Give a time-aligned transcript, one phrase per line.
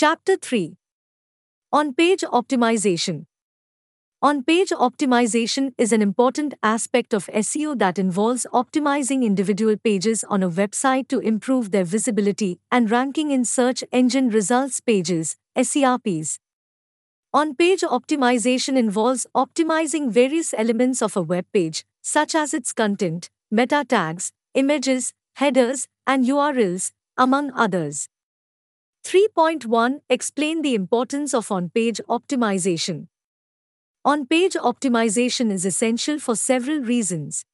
[0.00, 0.76] Chapter 3
[1.72, 3.24] On Page Optimization
[4.22, 10.44] On page optimization is an important aspect of SEO that involves optimizing individual pages on
[10.44, 16.38] a website to improve their visibility and ranking in search engine results pages, SERPs.
[17.34, 23.30] On page optimization involves optimizing various elements of a web page, such as its content,
[23.50, 28.08] meta tags, images, headers, and URLs, among others.
[29.08, 33.06] 3.1 Explain the importance of on page optimization.
[34.04, 37.46] On page optimization is essential for several reasons.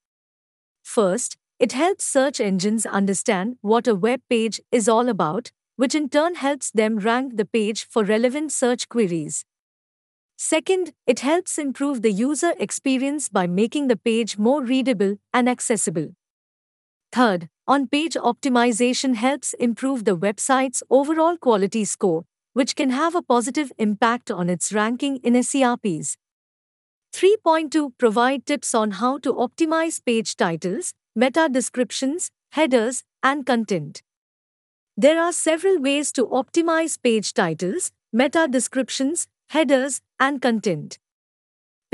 [0.82, 6.08] First, it helps search engines understand what a web page is all about, which in
[6.08, 9.44] turn helps them rank the page for relevant search queries.
[10.36, 16.16] Second, it helps improve the user experience by making the page more readable and accessible.
[17.12, 23.22] Third, on page optimization helps improve the website's overall quality score, which can have a
[23.22, 26.16] positive impact on its ranking in SERPs.
[27.14, 34.02] 3.2 Provide tips on how to optimize page titles, meta descriptions, headers, and content.
[34.96, 40.98] There are several ways to optimize page titles, meta descriptions, headers, and content.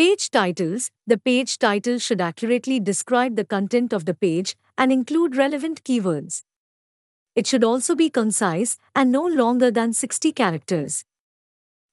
[0.00, 5.36] Page titles The page title should accurately describe the content of the page and include
[5.36, 6.42] relevant keywords.
[7.36, 11.04] It should also be concise and no longer than 60 characters.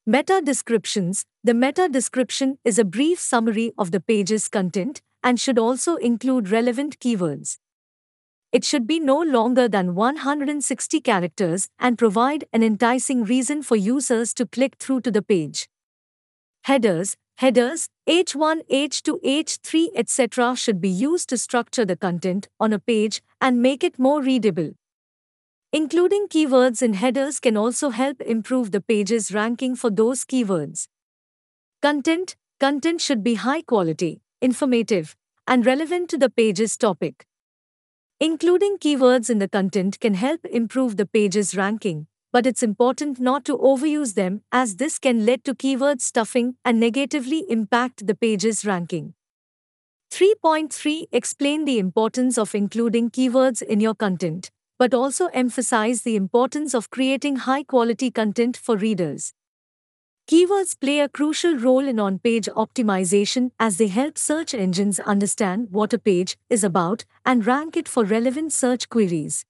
[0.05, 5.59] Meta descriptions The meta description is a brief summary of the page's content and should
[5.59, 7.57] also include relevant keywords.
[8.53, 14.33] It should be no longer than 160 characters and provide an enticing reason for users
[14.35, 15.67] to click through to the page.
[16.67, 20.55] Headers Headers, H1, H2, H3, etc.
[20.55, 24.71] should be used to structure the content on a page and make it more readable.
[25.71, 30.87] Including keywords in headers can also help improve the page's ranking for those keywords.
[31.79, 35.15] Content Content should be high quality, informative,
[35.45, 37.27] and relevant to the page's topic.
[38.19, 43.43] Including keywords in the content can help improve the page's ranking, but it's important not
[43.43, 48.63] to overuse them as this can lead to keyword stuffing and negatively impact the page's
[48.63, 49.15] ranking.
[50.11, 56.75] 3.3 Explain the importance of including keywords in your content, but also emphasize the importance
[56.75, 59.33] of creating high quality content for readers.
[60.29, 65.69] Keywords play a crucial role in on page optimization as they help search engines understand
[65.71, 69.43] what a page is about and rank it for relevant search queries.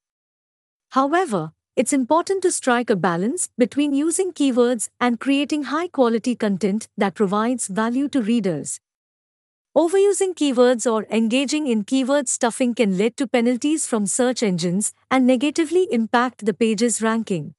[0.92, 6.88] However, it's important to strike a balance between using keywords and creating high quality content
[6.98, 8.80] that provides value to readers.
[9.78, 15.28] Overusing keywords or engaging in keyword stuffing can lead to penalties from search engines and
[15.28, 17.54] negatively impact the page's ranking.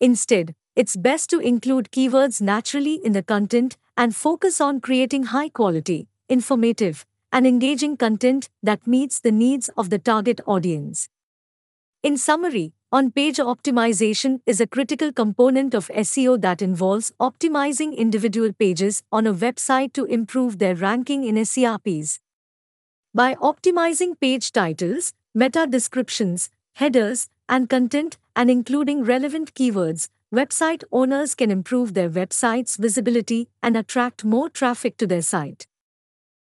[0.00, 5.50] Instead, it's best to include keywords naturally in the content and focus on creating high
[5.50, 11.10] quality, informative, and engaging content that meets the needs of the target audience.
[12.02, 18.50] In summary, on page optimization is a critical component of SEO that involves optimizing individual
[18.50, 22.18] pages on a website to improve their ranking in SERPs.
[23.14, 31.34] By optimizing page titles, meta descriptions, headers, and content, and including relevant keywords, website owners
[31.34, 35.66] can improve their website's visibility and attract more traffic to their site.